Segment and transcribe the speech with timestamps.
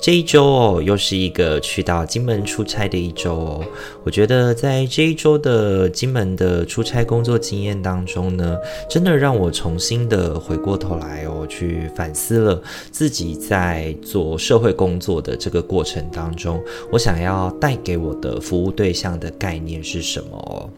[0.00, 3.64] 这一周哦，又是一个去到金门出差的一周哦。
[4.04, 8.56] 我觉得在这一周的金门的出差工作经验当中呢，
[8.88, 20.70] 真的让我重新的回过头来哦，去反思了自己在做社会工作的这个过程当中，我想要带给我的服务对象的概念是什么哦。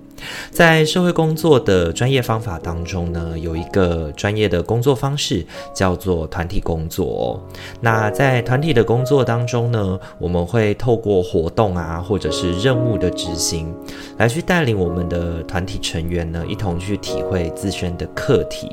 [0.50, 5.44] 在社会工作的专业方法当中呢，有一个专业的工作方式
[5.74, 7.42] 叫做团体工作。
[7.80, 13.74] 那在团体的工作当中呢，我们会透过活动啊，或者是任务的执行，
[14.18, 18.70] 来去带领我们的团体成员呢，一同去体会自身的课题。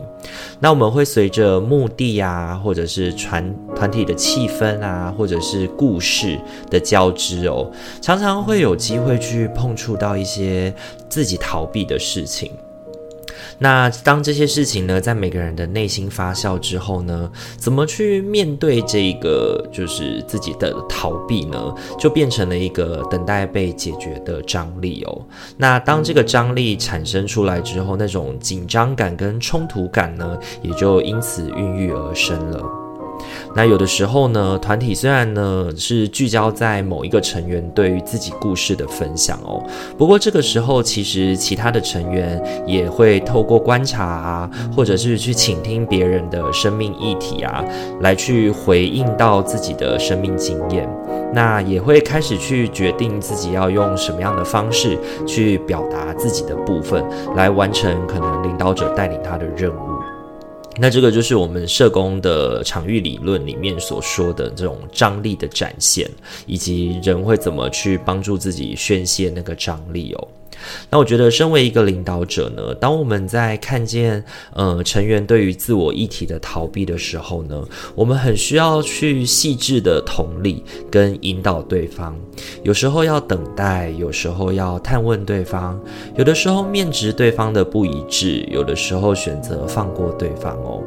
[0.59, 6.37] 那我们会随着目的啊，或者是团团体的气氛啊，或者是故事
[6.69, 7.71] 的交织哦，
[8.01, 10.73] 常常会有机会去碰触到一些
[11.07, 12.51] 自己逃避的事情。
[13.59, 21.73] 那当这些事情呢，在每个人的内心发酵之后呢，怎么去面对这个就是自己的逃避呢？
[21.97, 25.25] 就变成了一个等待被解决的张力哦。
[25.57, 32.86] 那当这个张力产生出来之后，那种紧张感跟冲突感呢，也就因此孕育而生了。
[33.57, 39.59] 那有的时候呢，团体虽然呢是聚焦在某一个成员对于自己故事的分享哦，
[39.97, 47.65] 不过这个时候其实其他的成员也会透过观察啊，或者是去倾听别人的生命议题啊，
[48.01, 50.87] 来去回应到自己的生命经验，
[51.33, 54.95] 那也会开始去决定自己要用什么样的方式
[55.25, 57.03] 去表达自己的部分，
[57.35, 59.96] 来完成可能领导者带领他的任务。
[60.79, 66.09] 那这个就是我们社工的场域理论里面所说的这种张力的展现，
[66.45, 70.27] 以及人会怎么去帮助自己宣泄那个张力哦。
[70.89, 74.23] 那我觉得，身为一个领导者呢，当我们在看见
[74.53, 77.63] 呃成员对于自我议题的逃避的时候呢，
[77.95, 82.15] 我们很需要去细致的同理跟引导对方。
[82.63, 85.79] 有时候要等待，有时候要探问对方，
[86.15, 90.81] 有的时候面质对方的不一致，有的时候选择放过对方哦。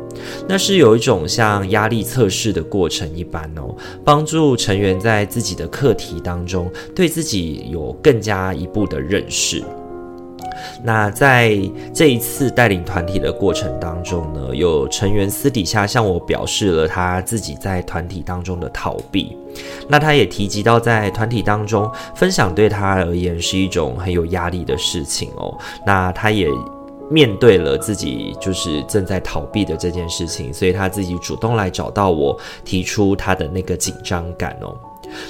[0.49, 9.60] 那是有一种像压力测试的过程一般哦，帮助成员在自己的课题当中对自己有更加一步的认识。
[10.83, 11.57] 那在
[11.95, 19.37] 这一次带领团体的过程当中呢，有成员私底下向我表示了他自己在团体当中的逃避。
[19.89, 25.57] 那他也提及到，在团体当中分享对他而言是一种很有压力的事情哦。
[25.85, 26.49] 那他也
[27.11, 34.77] 面对了自己就是正在逃避的这件事情，所以他自己主动来找到我，提出他的那个紧张感哦。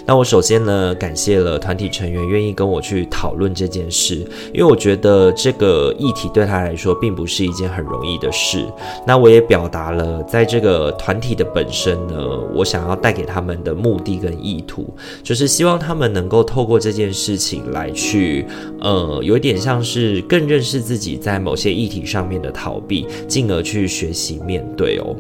[0.05, 4.17] 那我首先呢，感谢了团体成员愿意跟我去讨论这件事，
[4.53, 8.67] 因为我觉得这个议题对他来说并不是一件很容易的事。
[9.07, 12.15] 那我也表达了在这个团体的本身呢，
[12.55, 14.87] 我想要带给他们的目的跟意图，
[15.23, 18.47] 就是希望他们能够透过这件事情来去，
[18.81, 25.17] 呃，有点像是更认识自己在某些议题上面的逃避，进而去学习面对哦。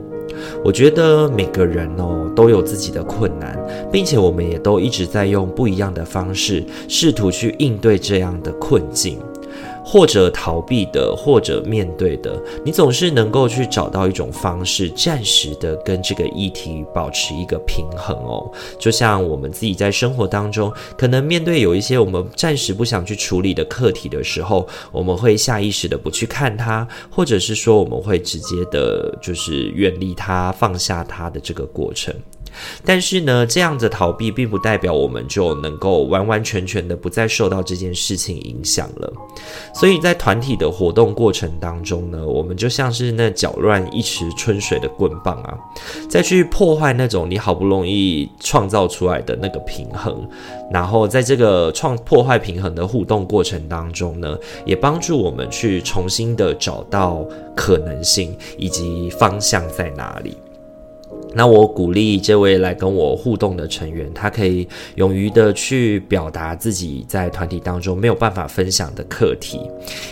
[0.64, 3.58] 我觉得每个人哦都有自己的困难，
[3.90, 9.18] 并且我们也都一直在用不一样的方式试图去应对这样的困境。
[9.90, 18.48] 或者逃避的，或者面对的，你总是能够去找到一种方式，暂时的跟这个议题保持一个平衡哦。
[18.78, 32.14] 就像我们自己在生活当中，可能面对有一些我们暂时不想去处理的课题的时候，我们会下意识的不去看它，或者是说我们会直接的，就是远离它，放下它的这个过程。
[32.84, 39.12] 但是呢，这样的逃避并不代表我们就能够完完全全的不再受到这件事情影响了。
[39.80, 45.56] 所以在团体的活动过程当中呢，我们就像是那搅乱一池春水的棍棒啊，
[46.06, 50.28] 再去破坏那种你好不容易创造出来的那个平衡。
[50.70, 54.36] 然后在这个创破坏平衡的互动过程当中呢，
[54.66, 57.24] 也帮助我们去重新的找到
[57.56, 60.36] 可能性以及方向在哪里。
[61.32, 64.66] 那我鼓励这位来跟我互动的成员，他可以
[64.96, 69.60] 勇于的去表达自己在团体当中没有办法分享的课题，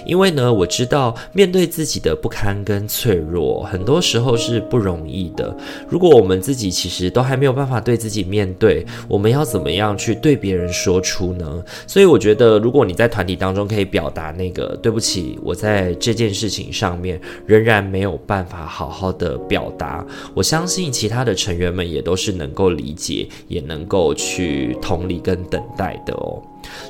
[0.07, 5.57] 因为呢，我知道面对自己的不堪跟脆弱，很多时候是不容易的。
[5.89, 11.65] 如果我们自己其实都还没有办法对自己面对，我们要怎么样去对别人说出呢？
[11.89, 21.08] 所以我觉得，如果你在团体当中可以表达那个对不起，我在这件事情上面仍然没有办法好好的表达，我相信其。
[21.09, 26.43] 其他的成员们也都是能够理解，也能够去同理跟等待的哦。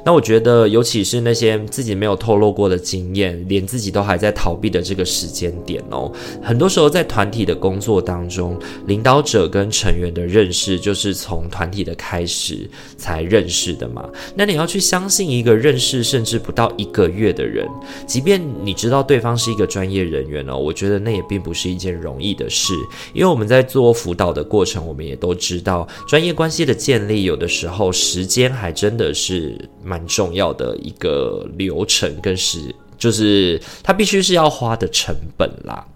[0.05, 6.11] 那我觉得，尤其是那些自己没有透露过的经验，连自己都还在逃避的这个时间点哦，
[6.43, 14.09] 很多时候在团体的工作当中，领导者跟成员的认识就是从团体的开始才认识的嘛。
[14.35, 17.67] 那你要去相信一个认识甚至不到一个月的人，
[18.07, 22.73] 即便你知道对方是一个专业人员哦，我觉得那也并不是一件容易的事，
[23.13, 29.68] 因为我们在做辅导的过程，我们也都知道，专业关系的建立有的时候时间还真的是。
[29.83, 35.87] 蛮重要的一个流程跟是，就是它必须是要花的成本啦。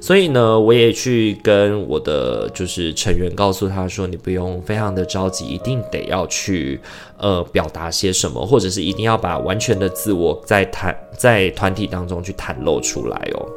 [0.00, 6.80] 所以呢，我也去跟我的就是成员告诉他说，你不用非常的着急，一定得要去
[7.18, 13.48] 呃表达些什么，或者是一定要把完全的自我在谈在团体当中去袒露出来哦。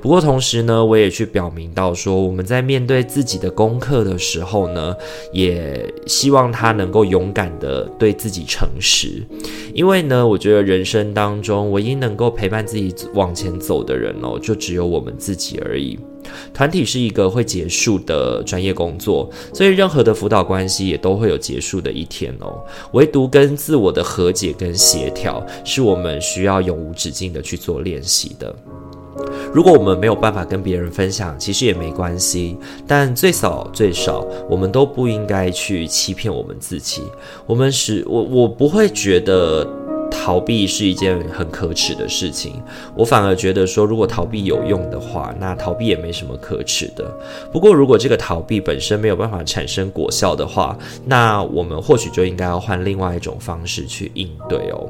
[0.00, 4.94] 不过同时呢，我也去表明到说，我们在面对自己的功课的时候呢，
[5.32, 9.26] 也希望他能够勇敢的对自己诚实，
[9.74, 15.98] 因为呢，我觉得人生当中唯一能够陪伴自己往前走的人哦，就只有我们自己而已。
[16.52, 22.58] 团体是一个会结束的专业工作，所以任何的辅导关系也都会有结束的一天哦。
[22.92, 28.52] 唯独跟自我的和解跟协调，是我们需要永无止境的去做练习的。
[29.52, 32.56] 如果我们没有办法跟别人分享，其实也没关系。
[32.86, 37.02] 但最少最少，我们都不应该去欺骗我们自己。
[37.46, 39.85] 我们是我，我不会觉得。
[40.26, 42.60] 逃避是一件很可耻的事情，
[42.96, 47.04] 我反而觉得说，如果逃避有用的话，那逃避也没什么可耻的。
[47.52, 54.84] 不过，如果这个逃避本身没有办法产生果效的话，那我们或许就应该要换另外一种方式去应对哦。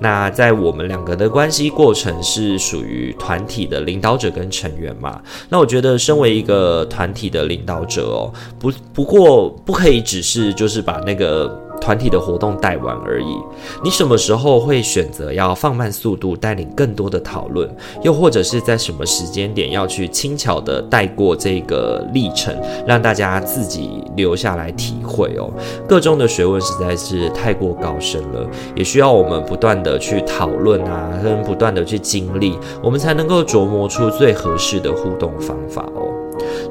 [0.00, 5.22] 那在我们两个的关系过程是属于团体的领导者跟成员嘛？
[5.48, 11.56] 那我觉得，身为一个团体的领导者哦，不不过不可以只是就是把那个。
[11.82, 13.36] 团体的活动带完而已，
[13.82, 17.68] 你什么时候会选择要放慢速度，带领更多的讨论？
[18.02, 22.56] 又或者是在什么时间点要去轻巧的带过这个历程，
[22.86, 25.50] 让大家自己留下来体会哦。
[25.88, 35.84] 个中的学问实在是太过高深了，也需要我们不断的去讨论啊，跟不断的去经历，我们才能够琢磨出最合适的互动方法。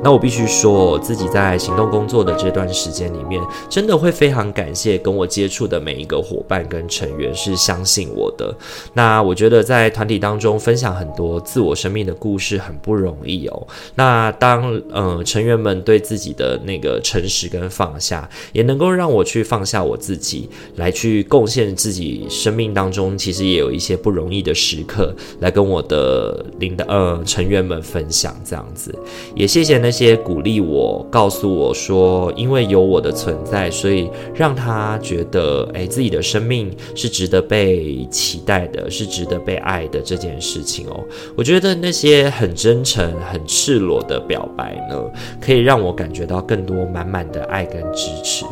[0.04, 8.56] 那我必须说，自己在行动工作的这段时间里面，真的会非常感谢跟我接触的每一个伙伴跟成员是相信我的。
[8.94, 13.68] 那我觉得在团体当中分享很多自我生命的故事很不容易哦。
[13.94, 28.98] 那当呃成员们对自己的那个诚实跟放下，也能够让我去放下我自己，来去贡献自己生命当中其实也有一些不容易的时刻，来跟我的领导呃成员们分享这样子，
[29.36, 41.04] 也谢谢那些鼓励我、告诉我说，因为有我的存在，所以让他觉得，诶，自己的生命是值得被期待的，是值得被爱的这件事情哦。
[41.36, 45.04] 我觉得那些很真诚、很赤裸的表白呢，
[45.40, 48.46] 可以让我感觉到更多满满的爱跟支持。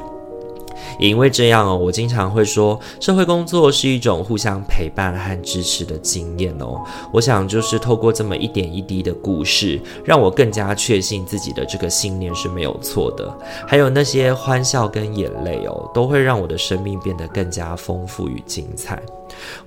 [1.00, 6.82] 也因为这样哦，我经常会说，社会工作是一种互相陪伴和支持的经验哦。
[7.12, 13.32] 我想就是透过这么一点一滴的故事，让我更加确信自己的这个信念是没有错的。
[13.68, 19.02] 还有那些欢笑跟眼泪哦，都会让我的生命变得更加丰富与精彩。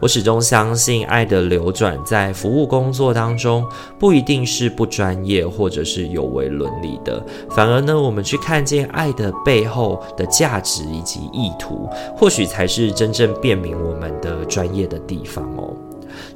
[0.01, 3.65] 我始终相信，爱的流转在服务工作当中，
[3.99, 7.25] 不一定是不专业或者是有违伦理的。
[7.51, 15.75] 反而呢，我们去看见爱的背后的价值以及意图，或许才是真正辨明我们的专业的地方哦。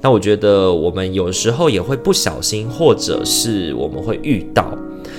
[0.00, 4.72] 那我觉得，我们有时候也会不小心，或者是我们会遇到。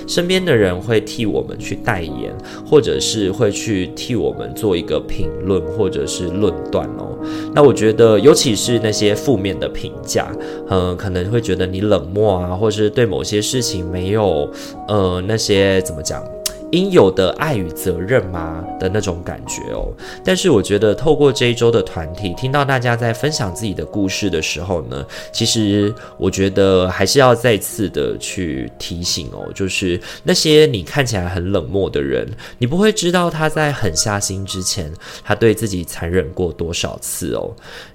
[0.08, 2.34] 身边的人会替我们去代言，
[2.66, 7.18] 或者是会去替我们做一个评论，或者是论断哦。
[7.54, 10.32] 那我觉得，尤其是那些负面的评价，
[10.70, 14.50] 嗯，可能会觉得你冷漠啊，或者是对某些事情没有，
[14.88, 16.24] 呃，那些怎么讲？
[16.72, 19.92] 应有的爱与责任吗的那种感觉哦。
[20.24, 34.92] 但是我觉得透过这一周的团体，听到大家在分享自己的故事的时候呢，其实我觉得还是要再次的去提醒哦，就是那些你看起来很冷漠的人，你不会知道他在狠下心之前，
[35.24, 37.52] 他对自己残忍过多少次哦。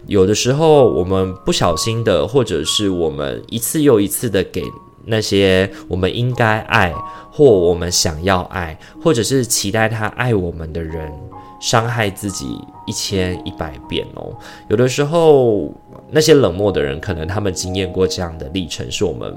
[0.07, 4.63] 有的时候我们不小心的，或者是我们一次又一次的给。
[5.05, 6.93] 那些我们应该爱，
[7.31, 11.13] 或我们想要爱，或者是期待他爱我们的人，
[11.61, 14.33] 伤害自己一千一百遍哦。
[14.69, 15.73] 有的时候，
[16.11, 19.35] 那些冷漠的人，可能他们经验过这样的历程，是我们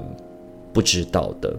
[0.72, 1.52] 不知道的。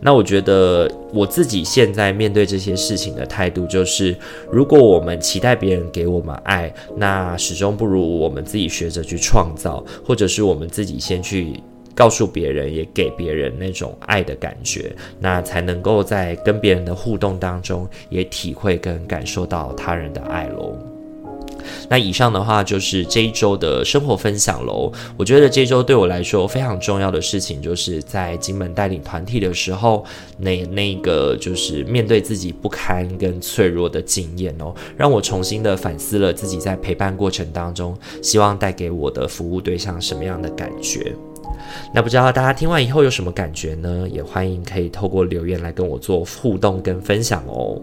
[0.00, 4.16] 那我觉得我自己现在面对这些事情的态度，就是
[4.50, 11.62] 如果我们期待别人给我们爱，那始终不如我们自己学着去创造，或者是我们自己先去。
[11.94, 20.76] 告诉别人，也给别人那种爱的感觉，那才能够在跟别人的互动当中，也体会跟感受到他人的爱喽。
[21.88, 24.92] 那以上的话就是这一周的生活分享喽。
[25.16, 30.04] 我觉得这周对我来说非常重要的事情，就是在金门带领团体的时候，
[30.36, 41.14] 那那个就是面对自己不堪跟脆弱的经验哦，让我重新的反思了自己在陪伴过程当中，希望带给我的服务对象什么样的感觉。
[41.92, 44.06] 那不知道大家听完以后有什么感觉呢？
[44.10, 47.80] 也欢迎可以透过留言来跟我做互动跟分享哦。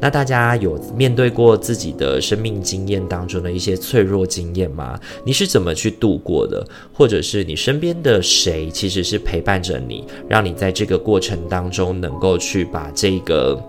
[0.00, 4.98] 那大家有面对过自己的生命经验当中的一些脆弱经验吗？
[5.24, 6.66] 你是怎么去度过的？
[6.92, 13.60] 或者是你身边的谁其实是陪伴着你，让你在这个过程当中能够去把这个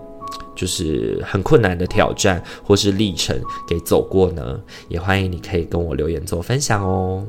[0.56, 4.60] 就是很困难的挑战或是历程给走过呢？
[4.88, 7.24] 也欢迎你可以跟我留言做分享哦。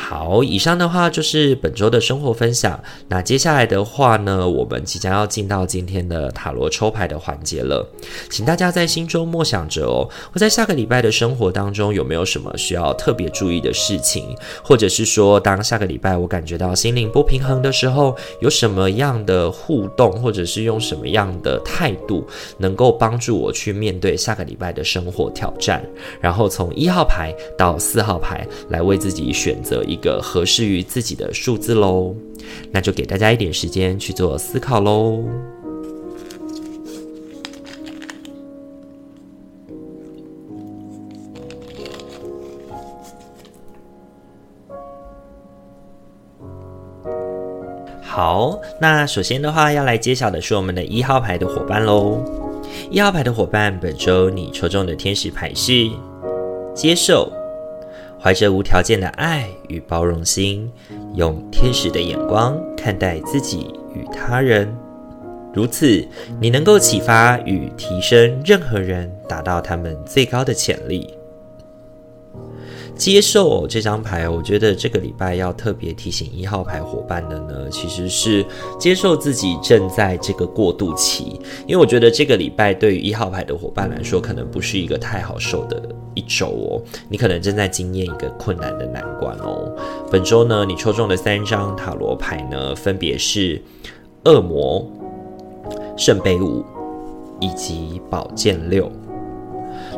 [0.00, 2.80] 好，以上的话就是本周的生活分享。
[3.08, 7.86] 那接下来的话呢，我们即将要进到今天的塔罗抽牌的环节了。
[8.30, 14.34] 请大家在心中默想着哦，我在下个礼拜的生活当中有没有什么需要特别注意的事情？
[14.62, 22.24] 或者是说，当下个礼拜我感觉到心灵不平衡的时候，有什么样的互动，或者是用什么样的态度，
[22.58, 25.84] 能够帮助我去面对下个礼拜的生活挑战？
[26.20, 29.84] 然后从一号牌到四号牌来为自己选择。
[29.88, 32.14] 一个合适于自己的数字喽，
[32.70, 35.24] 那就给大家一点时间去做思考喽。
[48.02, 52.18] 好，那首先的话要来揭晓的是我们的一号牌的伙伴喽。
[52.90, 55.88] 一号牌的伙伴，本周你抽中的天使牌是
[56.74, 57.32] 接受。
[58.20, 60.70] 怀着无条件的爱与包容心，
[61.14, 64.72] 用天使的眼光看待自己与他人，
[65.52, 66.06] 如此，
[66.40, 71.14] 你能够启发与提升任何人，达到他们最高的潜力。
[72.98, 78.44] 接受这张牌，我觉得这个礼拜要特别提醒一号牌伙伴的呢，其实是
[78.76, 81.40] 接受自己正在这个过渡期。
[81.64, 85.80] 因为我觉得这个礼拜对于一号牌的伙伴来说，可能不是一个太好受的
[86.14, 86.82] 一周哦。
[87.08, 89.72] 你可能正在经验一个困难的难关哦。
[90.10, 93.62] 本周呢，你抽中的三张塔罗牌呢，分别是
[94.24, 94.84] 恶魔、
[95.96, 96.64] 圣杯五
[97.40, 98.90] 以及宝剑六。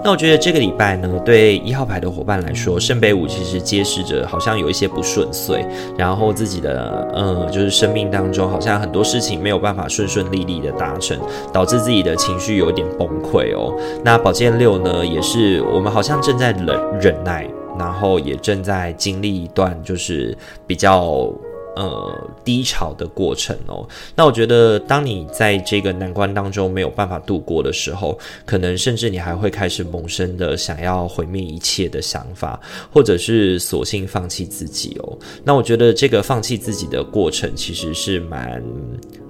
[0.03, 5.65] 那我觉得这个礼拜呢，对一号牌的伙伴来说，圣杯五其实揭示着好像有一些不顺遂，
[5.97, 11.19] 然后自己的嗯，就是生命当中好像很多事情没有办法顺顺利利的达成，
[11.53, 13.75] 导致自己的情绪有点崩溃哦。
[14.03, 16.67] 那宝剑六呢，也是我们好像正在忍
[17.01, 17.47] 忍耐，
[17.79, 21.31] 然后也正在经历一段就是比较。
[21.77, 23.89] 呃，低潮的过程哦。
[24.17, 32.61] 那我觉得，当你在这个难关当中没有办法度过的时候，可能甚至你还会开始萌生的想要毁灭一切的想法，
[32.93, 35.17] 或者是索性放弃自己哦。
[35.45, 38.63] 那我觉得这个放弃自己的过程其实是蛮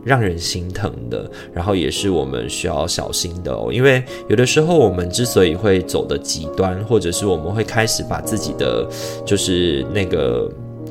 [0.02, 3.70] 让人心疼的，然后也是我们需要小心的哦。
[3.73, 8.88] 因为有的时候我们之所以会走的极端，或者是我们会开始把自己的
[9.26, 10.50] 就是那个。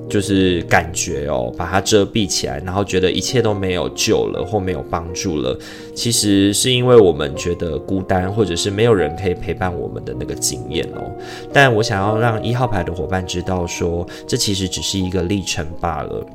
[0.10, 5.58] 就是感觉哦，把它遮蔽起来，然后觉得一切都没有救了或没有帮助了。
[5.94, 11.12] 其实是因为我们觉得孤单，或者是没有人可以陪伴我们的那个经验哦。
[11.54, 16.26] 但我想要让一号牌的伙伴知道说，这其实只是一个历程罢了。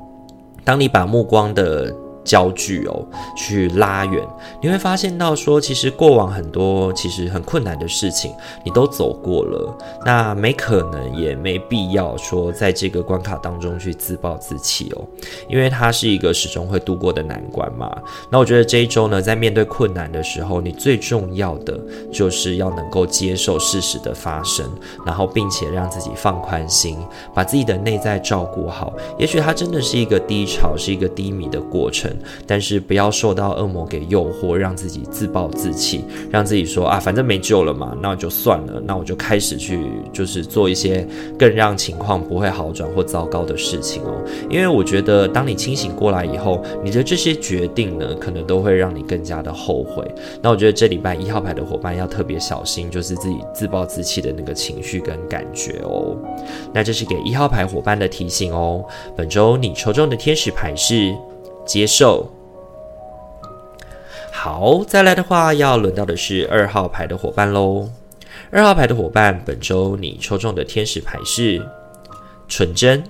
[0.63, 1.95] 当你把目光的
[2.25, 3.05] 焦距哦，
[3.37, 4.27] 去拉远，
[4.63, 8.33] 你会发现到说，其实过往很多其实很困难的事情，
[8.65, 15.05] 你都走过了，那没可能也没必要说在这个关卡当中去自暴自弃哦，
[15.49, 17.95] 因为它是一个始终会度过的难关嘛。
[18.31, 21.79] 那我觉得这一周呢，在面对困难的时候，你最重要的
[22.11, 24.67] 就是要能够接受事实的发生，
[25.05, 26.97] 然后并且让自己放宽心，
[27.35, 28.95] 把自己的内在照顾好。
[29.19, 32.14] 也许它真的是一个低潮，是一个低迷的过程。
[32.47, 39.79] 但是不要受到恶魔给诱惑，让自己自暴自弃，让自己说啊，反正没救了嘛，那就算了，那我就开始去
[40.13, 41.07] 就是做一些
[41.39, 44.23] 更让情况不会好转或糟糕的事情哦。
[44.49, 50.05] 因为我觉得，当你清醒过来以后，你的这些决定呢，可能都会让你更加的后悔。
[50.41, 56.17] 那我觉得这礼拜一号牌的伙伴要特别小心，就是自己自暴自弃的那个情绪跟感觉哦。
[56.73, 58.85] 那这是给一号牌伙伴的提醒哦。
[59.17, 61.15] 本周你抽中的天使牌是。
[61.65, 62.31] 接受。
[64.33, 67.89] 好，再来的话，要轮到的是二号牌的伙伴喽。
[68.51, 71.67] 二号牌的伙伴，本周你抽中的天使牌是
[72.47, 73.03] 纯真。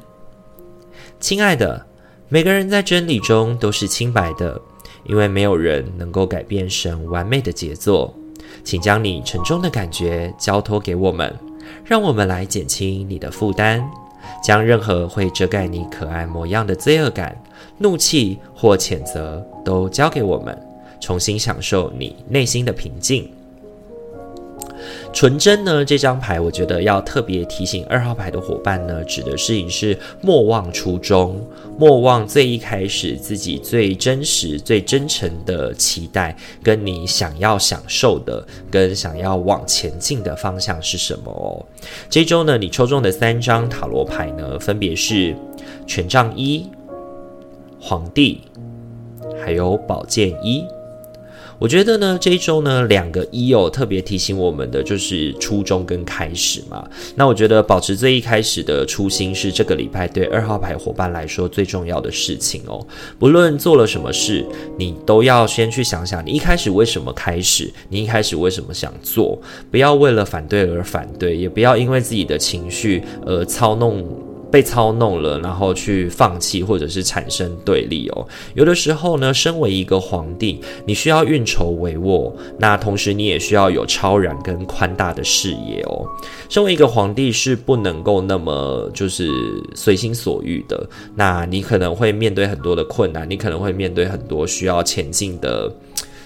[1.18, 1.86] 亲爱的，
[2.28, 4.60] 每个人在真理中都是清白的，
[5.04, 8.14] 因为没有人能够改变神完美的杰作。
[8.62, 11.34] 请将你沉重的感觉交托给我们，
[11.84, 13.90] 让我们来减轻你的负担。
[14.42, 17.36] 将任何会遮盖你可爱模样的罪恶感、
[17.78, 20.58] 怒气或谴责都交给我们，
[21.00, 23.30] 重新享受你内心的平静。
[25.12, 31.40] 纯真呢，这张牌我觉得要特别提醒二号牌的伙伴呢，指的是你是莫忘初衷，
[31.76, 41.66] 莫忘最一开始自己最真实、最真诚的期待，跟你想要享受的，跟想要往前进的方向是什么哦。
[42.08, 45.36] 这周呢，你抽中的三张塔罗牌呢，分别是
[45.86, 46.68] 权杖一、
[47.80, 48.42] 皇帝，
[49.44, 50.64] 还有宝剑一。
[51.58, 56.86] 我觉得呢，这一周呢，两个一哦，特别提醒我们的就是初衷跟开始嘛。
[57.14, 62.84] 那我觉得保持最一开始的初心是这个礼拜对二号牌伙伴来说最重要的事情哦。
[63.18, 64.44] 不论做了什么事，
[64.78, 74.04] 你都要先去想想，你一开始为什么开始，你一开始为什么想做，不要为了反对而反对，也不要因为自己的情绪而操弄。
[74.54, 78.24] 被操弄了，然后去放弃或者是产生对立哦。
[78.54, 86.06] 有的时候呢，身为一个皇帝，你需要运筹帷幄，那同时你也需要有超然跟宽大的视野哦。
[86.48, 89.28] 身为一个皇帝是不能够那么就是
[89.74, 95.68] 随心所欲的，那你可能会面对很多的困难，你可能会面对很多需要前进的。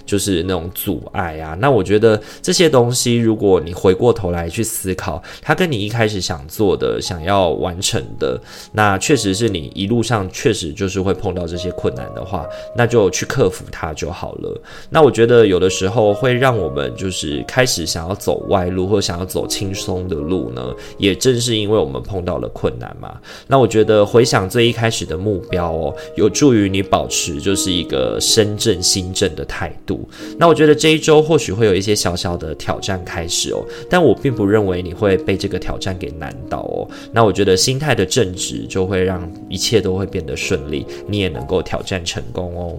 [0.08, 8.40] 就是那种阻碍啊，那我觉得这些东西，如果你回过头来去思考，它跟你一开始想做的、想要完成的，
[8.72, 14.62] 那确实是你一路上确实就是会碰到这些困难的话，那就去克服它就好了。
[14.88, 23.20] 那我觉得有的时候会让我们就是开始想要走歪路，或想要走轻松的路呢，也正是因为我们碰到了困难嘛。
[23.46, 29.97] 那我觉得回想最一开始的目标哦，有助于你保持就是一个身正心正的态度。
[30.38, 36.88] 那我觉得这一周或许会有一些小小的挑战开始哦，但我并不认为你会被这个挑战给难倒哦。
[37.12, 42.76] 那我觉得心态的正直就会让一切都会变得顺利，你也能够挑战成功哦。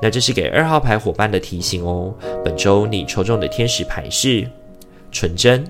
[0.00, 2.12] 那这是给二号牌伙伴的提醒哦。
[2.44, 4.44] 本周你抽中的天使牌是
[5.10, 5.64] 纯真。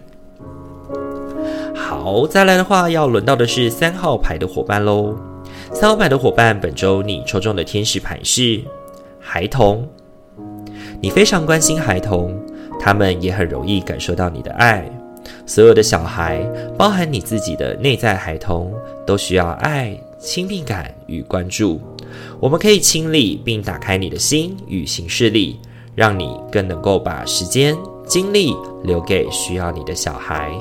[1.74, 5.14] 好，再来的话要轮到的是三号牌的伙伴喽。
[5.74, 8.60] 三号牌的伙伴，本周你抽中的天使牌是
[9.20, 9.86] 孩童。
[11.02, 12.32] 你非常关心孩童，
[12.78, 14.88] 他们也很容易感受到你的爱。
[15.44, 16.38] 所有的小孩，
[16.78, 18.72] 包含你自己的内在孩童，
[19.04, 21.80] 都需要爱、亲密感与关注。
[22.38, 25.58] 我们可以清理并打开你的心与行事力，
[25.96, 30.52] 让你更能够把时间、精力留给需要你的小孩。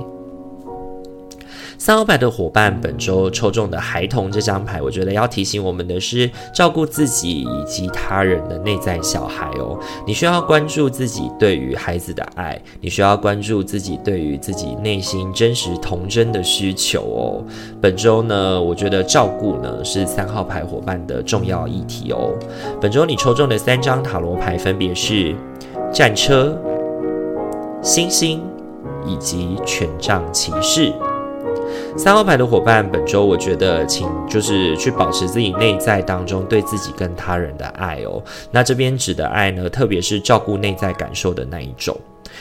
[1.84, 9.80] 三号牌的伙伴，本周抽中的孩童这张牌，我觉得要提醒我们的是，照顾自己以及他人的内在小孩哦。
[10.06, 17.44] 你需要关注自己对于孩子的爱，你需要关注自己对于自己内心真实童真的需求哦。
[17.82, 22.32] 本周呢，我觉得照顾呢是三号牌伙伴的重要议题哦。
[22.80, 25.36] 本周你抽中的三张塔罗牌分别是
[25.92, 26.56] 战车、
[27.82, 28.40] 星星
[29.04, 30.94] 以及权杖骑士。
[31.98, 38.24] 三号牌的伙伴，本周我觉得，请就是去保持自己内在当中对自己跟他人的爱哦。
[38.50, 41.96] 那这边指的爱呢，特别是照顾内在感受的那一种。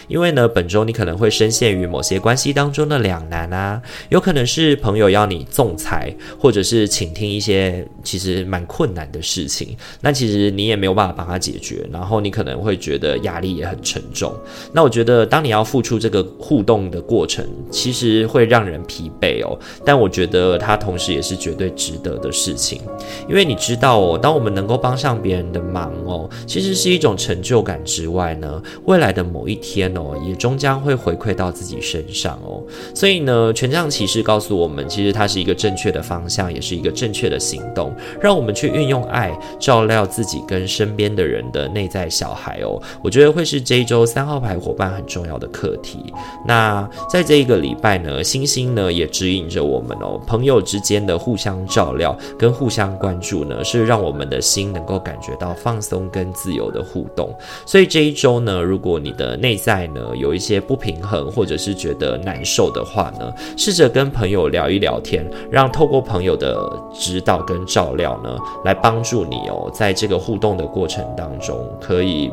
[0.08, 14.32] 因为呢，本周你可能会深陷于某些关系当中的两难啊，有可能是朋友要你仲裁，或者是倾听一些其实蛮困难的事情，那其实你也没有办法帮他解决，然后你可能会觉得压力也很沉重。
[14.72, 22.80] 那我觉得，当你要付出这个互动的过程，其实会让人疲惫哦，但我觉得它同时也是绝对值得的事情，
[23.28, 32.62] 因为你知道哦，当我们能够帮上别人的忙哦，其实是一种成就感之外呢，未来的某一天哦，也终将会回馈到自己身上哦。
[32.94, 42.80] 所以呢，权杖骑士告诉我们，其实它是一个正确的方向，也是一个正确的行动，让我们去运用爱照料自己跟身边的人的内在小孩哦。
[43.02, 46.12] 我觉得会是这一周三号牌伙伴很重要的课题。
[46.46, 57.34] 那在这一个礼拜呢，星星呢也指引着我们哦，朋友之间的互相照料跟互相关注呢，是让我们的心能够感觉到放松跟自由的互动。
[57.66, 66.58] 所以这一周呢，如果你的内在呢有一些不平衡，或者是觉得难受的话呢，试着跟朋友聊一聊天，让透过朋友的
[66.92, 72.30] 指导跟照料呢，来帮助你哦，在这个互动的过程当中，可以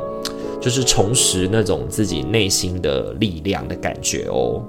[0.61, 4.61] 就是重拾那种自己内心的力量的感觉哦。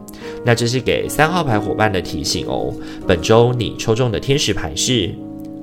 [0.45, 2.73] 那这是给三号牌伙伴的提醒哦。
[3.07, 5.15] 本周你抽中的天使牌是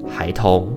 [0.10, 0.68] 孩童。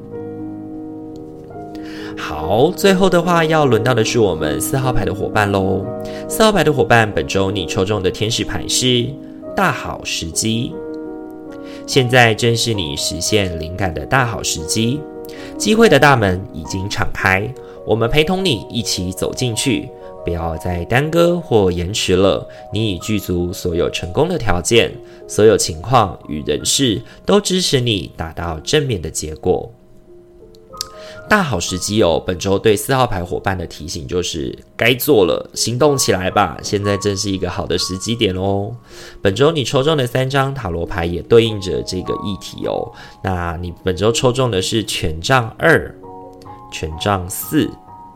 [2.19, 5.87] 好，最后的话要轮到的是我们四号牌的伙伴喽。
[6.29, 9.07] 四号牌的伙伴，本周你抽中的天使牌是
[9.57, 10.75] 大好时机。
[11.87, 15.01] 现在正是你实现灵感的大好时机，
[15.57, 17.49] 机会的大门已经敞开，
[17.87, 19.89] 我们陪同你一起走进去。
[20.25, 24.93] 不要再耽搁或延迟了，你已具足所有成功的条件，
[25.27, 29.73] 所有情况与人事都支持你达到正面的结果。
[31.29, 32.23] 大好时机哦！
[32.27, 36.59] 本周对四号牌伙伴的提醒就是该做了，行动起来吧！
[36.63, 38.75] 现在正是一个好的时机点哦。
[39.21, 42.91] 本周你抽中的三张塔罗牌也对应着这个议题哦。
[43.23, 45.95] 那你本周抽中的是权杖二、
[46.73, 47.71] 权杖四。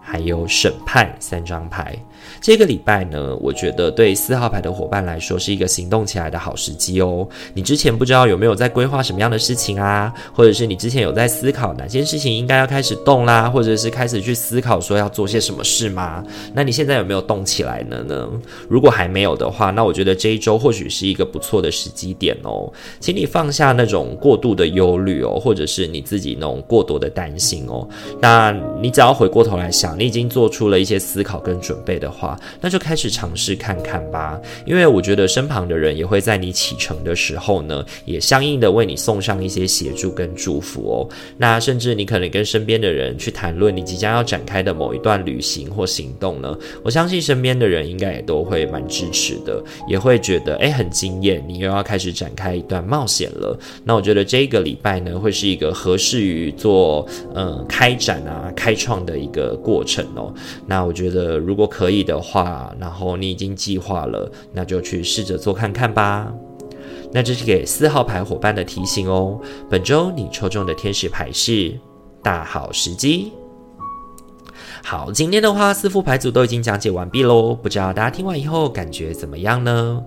[0.05, 1.97] 还有审判三张牌，
[2.41, 7.25] 这个礼拜呢，我觉得对四号牌的伙伴来说是一个行动起来的好时机哦。
[7.55, 16.25] 你之前不知道有没有在规划什么样的事情啊，或者是你之前有在思考哪些事情应该要开始动啦，或者是开始去思考说要做些什么事吗？
[16.53, 18.29] 那你现在有没有动起来了呢？
[18.69, 22.69] 如果还没有的话，那我觉得这一周或许是一个不错的时机点哦。
[22.99, 27.89] 请你放下那种过度的忧虑哦，或者是你自己那种过多的担心哦。
[28.21, 29.93] 那你只要回过头来想。
[29.93, 34.39] 你已经做出了一些思考跟准备的话，那就开始尝试看看吧。
[34.67, 41.09] 因为我觉得身旁的人也会在你启程的时候呢，也相应的为你送上一些协助跟祝福哦。
[41.39, 53.57] 那甚至你可能跟身边的人去谈论你即将要展开的某一段旅行或行动呢，我相信身边的人应该也都会蛮支持的，也会觉得诶很惊艳，你又要开始展开一段冒险了。
[53.85, 59.93] 那我觉得这个礼拜呢，会是一个合适于做嗯开展啊开创的一个过程。
[59.93, 60.33] 程哦，
[60.67, 66.33] 那我觉得如果可以的话，然后你已经计划了，那就去试着做看看吧。
[67.13, 69.39] 那这是给四号牌伙伴的提醒哦。
[69.69, 71.79] 本周你抽中的天使牌是
[72.23, 73.33] 大好时机。
[74.83, 80.03] 好，今天的话四副牌组都已经讲解完毕喽，不知道大家听完以后感觉怎么样呢？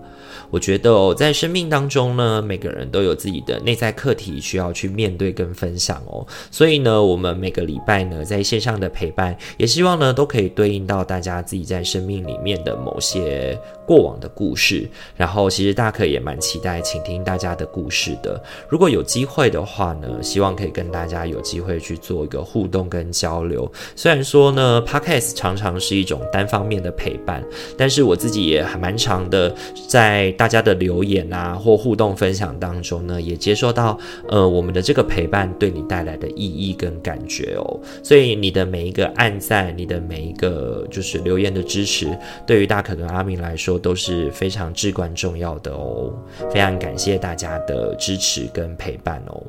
[0.52, 6.26] 我觉得哦，在生命当中呢，每个人都有自己的内在课题需要去面对跟分享哦。
[6.52, 14.88] 所以呢，我们每个礼拜呢，在线上的陪伴，也希望呢，都可以对应到大家自己在生命里面的某些过往的故事。
[15.18, 18.42] 然后，其实大可也蛮期待倾听大家的故事的。
[18.70, 23.70] 如果有机会的话呢，希望可以跟大家有机会去做一个互动跟交流。
[23.96, 27.44] 虽然说呢，Podcast 常常是一种单方面的陪伴，
[27.78, 29.54] 但是我自己也还蛮长的
[29.88, 30.34] 在。
[30.38, 37.80] 大家的留言啊，或互动分享当中呢，也接受到呃我们的这个陪伴对你带来的意义跟感觉哦。
[38.04, 46.14] 所以你的每一个按赞，你的每一个就是留言的支持，对于大可跟阿明来说都是非常至关重要的哦。
[46.52, 49.42] 非常感谢大家的支持跟陪伴哦。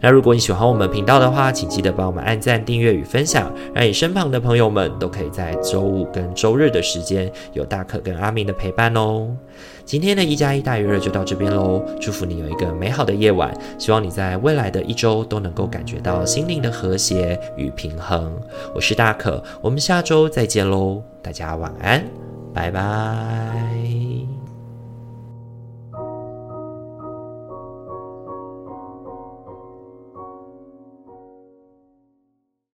[0.00, 9.28] 那如果你喜欢我们频道的话，请记得帮我们按赞、订阅与分享，让你身旁的朋友们都可以在周五跟周日的时间有大可跟阿明的陪伴哦。
[9.84, 18.38] 今天的一加一大于二就到这边喽，祝福你有一个美好的夜晚，希望你在未来的一周都能够感觉到心灵的和谐与平衡。
[18.74, 22.04] 我是大可，我们下周再见喽，大家晚安，
[22.52, 24.27] 拜拜。